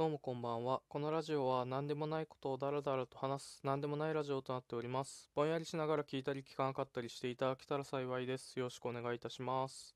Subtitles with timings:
[0.00, 0.80] どうもこんばんは。
[0.88, 5.28] このラジオは何でもないことをダラダラと話す何でもないラジオとなっております。
[5.34, 8.58] ぼんやりしながら聞いたり聞かなかったりしていただけたら幸いです。
[8.58, 9.94] よろしくお願いいたします。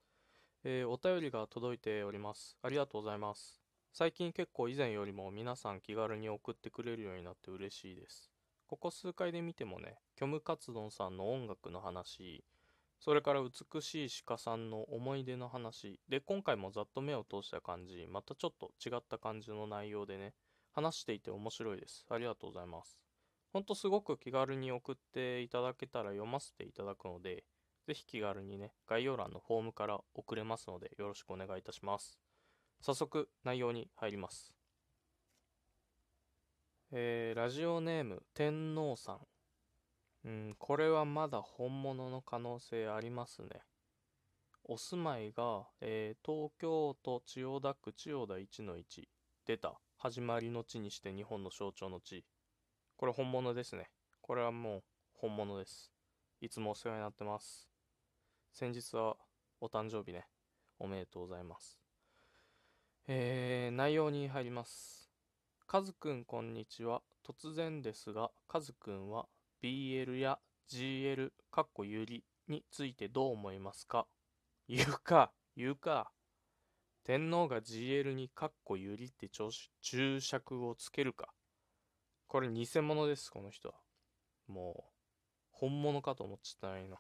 [0.63, 2.55] えーお便りが届いております。
[2.61, 3.63] ありがとうございます。
[3.95, 8.31] 最近結構以前よりも皆さん気軽に送ってくれるようになって嬉しいです。
[8.67, 12.45] ここ数回で見てもね、虚無カツ丼さんの音楽の話、
[13.05, 16.01] それから美しい鹿さんの思い出の話。
[16.09, 18.07] で今回もざっと目を通した感じ。
[18.07, 20.33] またちょっと違った感じの内容でね。
[20.73, 22.07] 話していて面白いです。
[22.09, 22.99] ありがとうございます。
[23.53, 27.45] ほんとすごく気軽に送っていただけたら読ませていただくので
[27.87, 32.19] ぜひ気軽にね概要欄のフォームから送れますのでよろしくお願いいたします。
[32.81, 34.55] 早速内容に入ります。
[36.91, 39.34] えーラジオネーム天皇さん。
[40.25, 43.49] うん、これはまだ本物の可能性ありますね。
[44.65, 48.83] お住まいが、えー東京都千代田区千代田1の1。
[49.47, 49.79] 出た。
[49.99, 52.25] 始まりの地にして日本の象徴の地。
[52.97, 53.91] これ本物ですね。
[54.23, 54.83] これはもう
[55.13, 55.93] 本物です。
[56.41, 57.69] いつもお世話になってます。
[58.53, 59.17] 先日は
[59.61, 60.27] お誕生日ね。
[60.79, 61.79] おめでとうございます。
[63.07, 65.11] えー、内容に入ります。
[65.67, 67.03] カズくんこんにちは。
[67.27, 69.27] 突然ですが、カズくんは
[69.65, 70.39] BL や
[70.71, 74.07] GL かっこゆりについてどう思いますか？
[74.69, 76.11] 言うか言うか。
[77.03, 79.31] 天皇が GL にかっこゆりって
[79.81, 81.33] 注釈をつけるか。
[82.27, 83.77] これ偽物ですこの人は。
[84.49, 84.93] もう
[85.51, 86.99] 本物かと思っちゃったないの。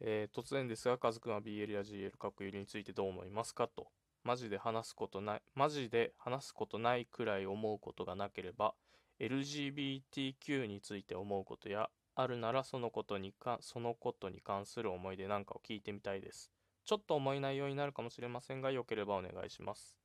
[0.00, 3.66] えー突然ですがカズくんは BL や GL かっこゆりについてどう思いますか？
[3.66, 3.88] と。
[4.24, 8.74] マジで話すことないマジで話すことないくらい思うことがなければ
[9.20, 16.50] LGBTQ について思うことやあるならそのことにかそのことに関する思い出なんかを聞いてみたいです。
[16.84, 19.96] ちょっと重い内容になるかもしれませんがよければお願いします。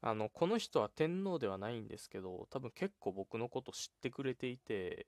[0.00, 5.06] あのこの人は天皇ではないんですけど多分結構僕のこと知ってくれていて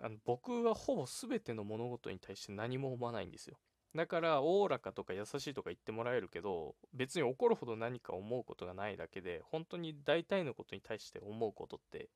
[0.00, 3.58] あの僕はほぼ全ての物事に対して何も思わないんですよ。
[3.94, 12.08] だからおおらかとか優しいとか言ってもらえるけど別に怒るほど何か思うことがないだけで本当に大体のことに対して思うことって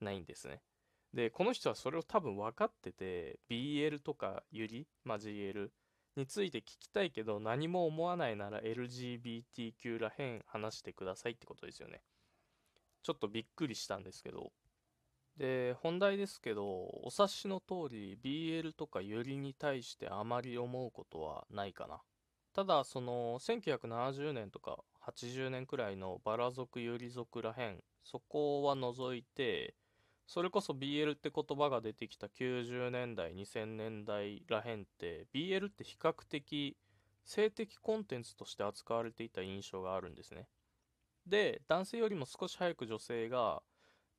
[0.00, 0.60] ないんですね。
[1.14, 5.68] でこの人はそれを多分分かってて BL とかゆり、まあ、GL
[6.16, 12.02] について聞きたいけど何も思わないなら LGBTQ らへん話してくださいってことですよね。
[13.02, 14.52] ちょっとびっくりしたんですけど
[15.36, 22.00] で本題ですけどお察しの通り BL とかユリに対してあまり思うことはないかな。
[22.54, 29.74] ただその1970年とか80年くらいのバラ族ユリ族らへんそこは除いて
[30.26, 36.76] それこそ BL って言葉が出てきた90年代2000年代らへんって BL って比較的
[37.24, 40.46] 性的コンテンツとして扱われていた印象があるんですね。
[41.26, 43.62] で男性よりも少し早く女性が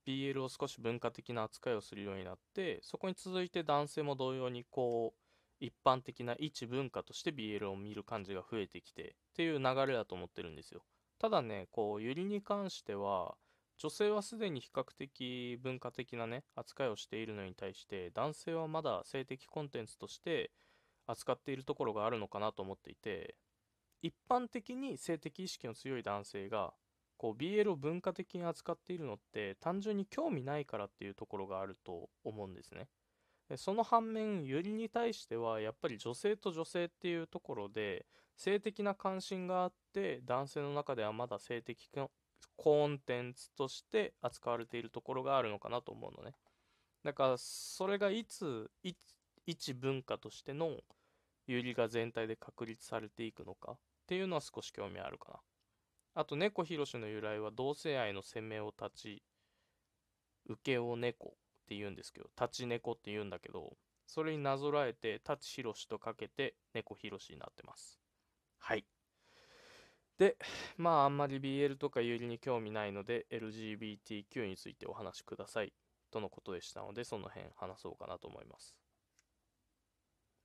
[0.08, 5.24] BL を少し文化的な扱いをするようになってそこに続いて男性も同様にこう
[5.59, 10.84] 一般的な一文化として BL を見る感じが増えてきてっていう流れだと思ってるんですよ。
[11.19, 13.36] ただねこうユリに関しては
[13.78, 20.52] 女性はすでに比較的文化的なね扱いをしているのに対して男性はまだ性的コンテンツとして
[21.08, 23.35] 扱っているところがあるのかなと思っていて
[24.02, 26.74] 一般的に性的意識の強い男性が
[27.23, 32.89] こう BL を文化的に扱っているのって単純に興味ないからっていうところがあると思うんですね。
[33.47, 41.89] でその反面ユリに対してはやっぱり女性と女性っていうところで性的な関心があって男性の中ではまだ性的
[42.57, 46.35] コンテンツとして扱われているところがあるのかなと思うのね。
[47.05, 48.69] だからそれがいつ
[49.45, 50.75] 一文化としての
[51.47, 55.40] ユリが全体で確立されていくのかっていうのは少し興味あるかな。
[56.16, 59.24] あと猫ひろしの由来は同性愛の鮮明を立ち
[60.46, 61.31] 受けを猫っ
[61.68, 63.74] て言うんですけど立ち猫って言うんだけど
[64.06, 68.00] それになぞらえて立ちひろしとかけて猫ひろしになってます。
[68.59, 68.85] はい。
[70.19, 70.38] で
[70.78, 75.73] まああんまり BL とか有利に興味ないので LGBTQ についてお話しください。
[76.11, 78.76] とのことでしたのでその辺話そうかなと思います。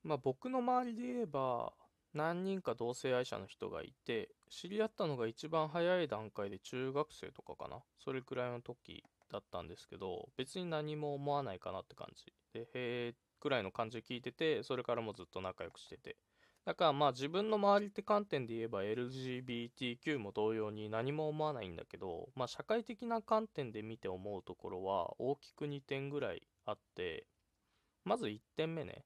[0.02, 1.72] まあ僕の周りで言えば
[2.18, 7.78] 何人か同性愛者の人がいて知り合ったのが一番早い段階で中学生とかかな。
[8.04, 12.24] それくらいの時だったんですけど別に何も思わないかなって感じ。
[12.52, 16.16] でへえくらいの感じで聞いててそれからもずっと仲良くしてて。
[16.64, 27.26] だからまあ自分の周りって観点で言えば LGBTQ も同様に何も思わないんだけどまあ社会的な観点で見て思うところは大きく2点ぐらいあって
[28.04, 29.04] まず1点目ね。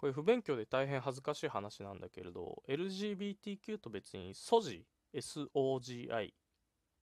[0.00, 4.82] これ不勉強で大変恥ずかしい話なんだけれど LGBTQ と別に SOGI
[5.14, 6.32] SOGI っ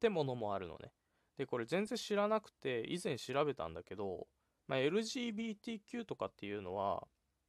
[0.01, 0.93] てものもあるのね。
[1.37, 4.27] で、これ全然知らなくて、以前調べたんだけど、
[4.67, 7.07] まあ、LGBTQ とかっていうのは、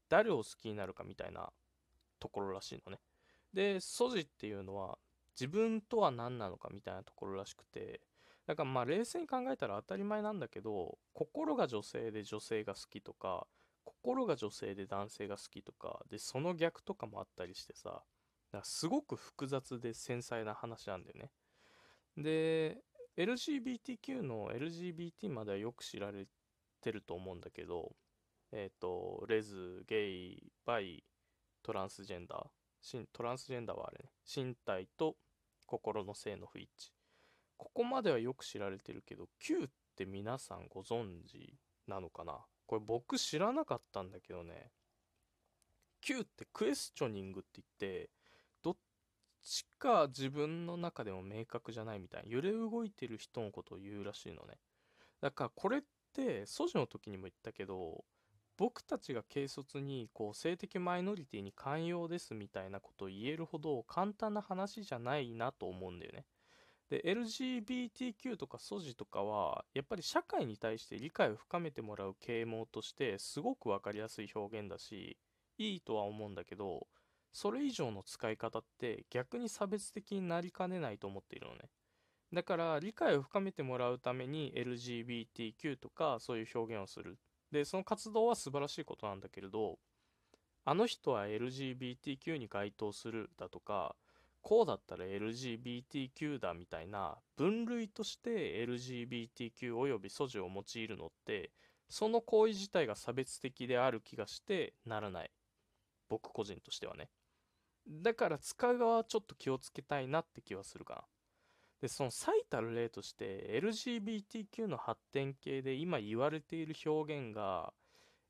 [0.10, 1.50] 誰を好きになるかみたいな
[2.20, 3.00] ところらしいのね。
[3.54, 4.98] で、素地っていうのは、
[5.40, 8.02] 自分とは何なのかみたいなところらしくて、
[8.46, 13.48] だからまあ冷静に考えたら当たり前なんだけど、心が女性で女性が好きとか、
[13.90, 18.04] 心が女性で男性が好きとか、で、その逆とかもあったりしてさ、だか
[18.60, 21.32] らすごく複雑で繊細な話なんだよね。
[22.18, 22.78] で、
[23.18, 26.28] LGBTQ の LGBT まではよく知られ
[26.82, 27.96] てると思うんだけど、
[28.52, 31.04] えっ、ー、と、レズ、ゲイ、バイ、
[31.62, 35.16] トランスジェンダー、トランスジェンダーはあれね、身体と
[35.66, 36.92] 心の性の不一致。
[37.58, 41.54] ここまではよく知られてるけど、Q って皆さんご存知
[41.88, 42.40] なのかな？
[42.70, 44.70] これ僕知らなかったんだけどね。
[46.02, 48.12] Q ってクエスチョニングって言って、
[48.62, 48.76] どっ
[49.42, 54.60] ちか自分の中でも明確じゃないみたいな、揺れ動いてる人のことを言うらしいのね。
[55.20, 55.82] だからこれっ
[56.14, 58.06] て、素地の時にも言ったけど、
[58.56, 66.26] 僕たちが軽率にこう性的マイノリティに寛容ですみたいなことを言えるほど簡単な話じゃないなと思うんだよね。
[66.90, 75.18] で LGBTQ とかソジとかはやっぱり社会に対して理解を深めてもらう啓蒙としてすごく分かりやすい表現だし
[75.58, 76.88] いいとは思うんだけど
[77.32, 81.70] それ以上の使い方って逆に差別的になりかねないと思っているのね。
[82.32, 87.18] だから理解を深めてもらうために LGBTQ とかそういう表現をする。
[87.52, 89.80] で、その活動は素晴らしいことなんだけれど、
[90.66, 93.96] あの人は LGBTQ に該当するだとか、
[94.42, 101.52] こうだったら LGBTQ だみたいな分類として LGBTQ および素地を用いるのって
[101.90, 105.32] その行為自体が差別的である気がしてならない。
[106.08, 107.10] 僕個人としてはね。
[107.88, 111.04] だから使う側はちょっと気をつけたいなって気はするかな。
[111.82, 117.74] で、その最たる例として LGBTQ の発展系で今言われている表現が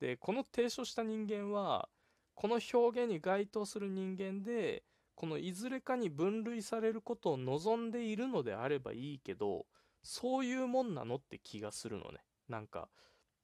[0.00, 1.88] でこの提唱した人間は
[2.34, 4.84] この表現に該当する人間で
[5.18, 9.66] このいずれかに分類されることを望んでいるのであればいいけど
[10.04, 12.88] そういうもんなのって気がするのねなんか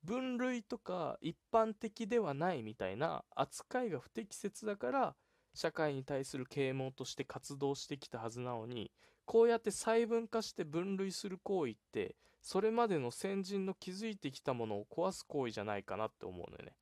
[0.04, 5.16] 分類とか一般的ではないみたいな扱いが不適切だから
[5.52, 8.92] 社会に対する啓蒙として活動してきたはずなのに
[9.24, 16.72] こうやって細分化して分類する行為ってそれまでの先人の築いてきたものを壊す行為じゃないかなって思うのよね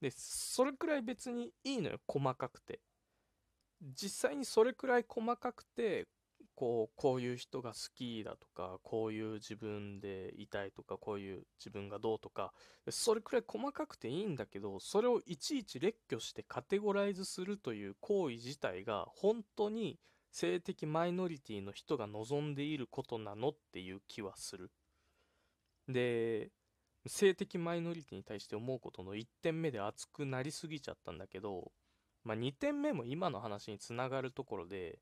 [0.00, 2.80] で、それくらい別にいいのよ、細かくて。
[3.80, 6.06] 実際にそれくらい細かくて、
[6.54, 12.52] こう、こういう人が好きだとか、こういう自分でいたいとか、こういう自分がどうとか、
[12.90, 20.00] それくらい細かくていいんだけど、それをいちいち列挙してカテゴライズするという行為自体が、本当に
[20.32, 24.72] 性的マイノリティの人が望んでいることなのっていう気はする。
[25.88, 26.50] で、
[27.06, 31.72] 性的マイノリティに対して思うことの1点目で熱くなりすぎちゃったんだけど、
[32.28, 34.98] まあ、2点目も今の話につながるところで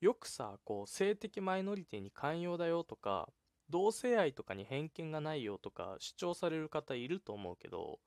[0.00, 3.28] よくさこう性的マイノリティに寛容だよとか
[3.68, 7.98] 同性愛とかに偏見がないよとか主張される方いると思うけど、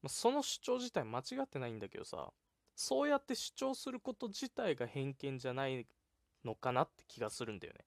[0.00, 2.28] まあ、その主張自体間違ってないんだけどさ
[2.76, 5.84] そうやって主張すること自体が偏見じゃない
[6.44, 7.80] のかなって気がするんだよね。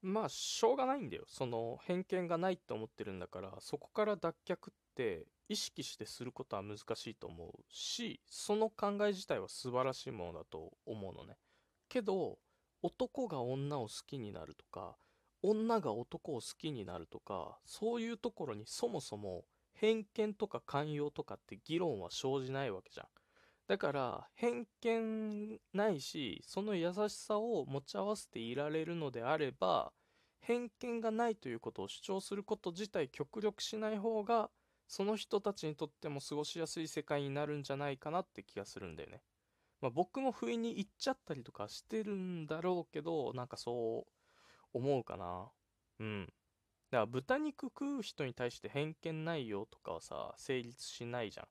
[0.00, 1.24] まあしょうがないんだよ。
[1.26, 11.36] その偏見がないって思ってるんだからそこから脱却って意識してすることは難しいと思うしその考え自体は素晴らしいものだと思うのね。
[11.88, 12.38] けど
[12.82, 14.96] 男が女を好きになるとか
[15.42, 23.06] 女が男を好きになるとかそういうところにそもそも偏見とか寛容とかって議論は生じないわけじゃん。
[23.68, 29.92] だから偏見ないしその優しさを持ち合わせていられるのであれば
[30.40, 34.50] 偏見がないということを主張すること自体極力しない方が
[34.86, 39.20] その人たちにとっても過ごしやすい世界になるんじゃないかなって気がするんだよね。
[39.82, 44.12] まあ、僕も不意に言っちゃったりとかしてるんだろうけどなんかそう
[44.72, 45.50] 思うかな。
[46.00, 46.26] うん。
[46.26, 46.32] だか
[47.00, 51.46] ら豚肉食う人に対して偏見ないよとかはさ成立しないじゃん。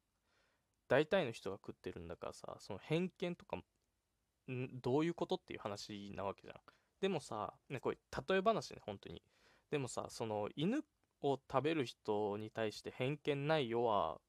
[0.88, 6.56] 大体の人が食ってるんだからさその偏見とかんどういうことっていう話なわけじゃん。
[7.02, 9.22] でもさねこれ例え話ね本当に。
[9.70, 10.84] でもさその犬
[11.22, 14.20] を食べる人に対して偏見ないよは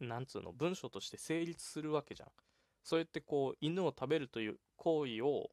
[0.00, 2.28] なんつうの文章として成立するわけじゃん。
[2.82, 5.50] そうやってこう犬を食べるという行為を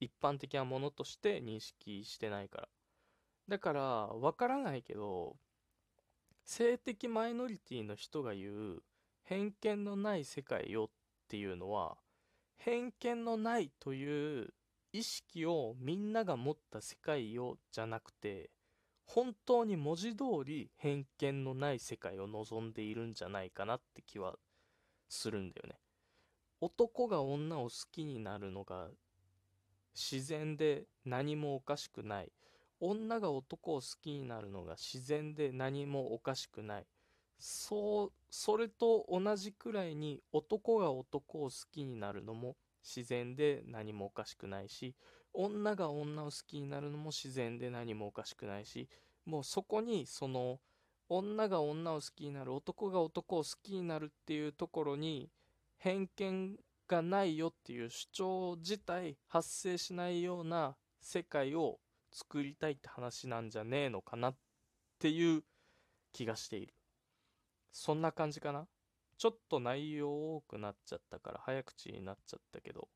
[0.00, 2.68] 一般的なものとして認識してないから。
[3.48, 5.36] だからわからないけど
[6.44, 8.82] 性的マイノリティの人が言う
[9.26, 10.88] 偏見のない世界よっ
[11.28, 11.96] ていうのは
[12.56, 14.54] 偏見のないという
[14.92, 18.50] 意識をみんなが持った世界よじゃなくて
[19.04, 24.36] 本当に文字通り偏見のない世界を望んでいるんじゃないかなって気は
[25.08, 25.76] するんだよね。
[26.60, 28.88] 男が女を好きになるのが
[29.94, 32.32] 自然で何もおかしくない
[32.80, 36.86] 女が男を好きになるのが自然で何もおかしくない
[37.38, 44.94] そうそれと同じくらいに男が男を好きになるのも自然で何もおかしくないし
[45.32, 48.88] 女が女を好きになるのも自然で何もおかしくないし
[49.26, 50.60] もうそこにその
[51.08, 55.30] 女が女を好きになる男が男を好きになるっていうところに
[55.78, 56.56] 偏見
[56.88, 61.78] がないよっていう主張自体発生しないような世界を
[62.10, 64.36] 作りたいって話なんじゃねえのかなっ
[64.98, 65.42] ていう
[66.12, 66.75] 気がしている。
[67.78, 68.66] そんな感じかな？
[69.18, 72.88] ちょっと内容多くなっちゃったから早口になっちゃったけど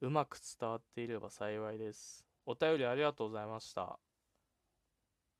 [0.00, 2.24] うまく伝わっていれば幸いです。
[2.46, 3.98] お便りありがとうございました。